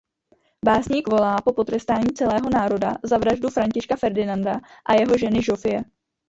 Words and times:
Básník 0.65 1.09
volá 1.09 1.41
po 1.41 1.53
potrestání 1.53 2.09
celého 2.15 2.49
národa 2.49 2.93
za 3.03 3.17
vraždu 3.17 3.49
Františka 3.49 3.95
Ferdinanda 3.95 4.59
a 4.85 4.93
jeho 4.93 5.17
ženy 5.17 5.41
Žofie. 5.43 5.83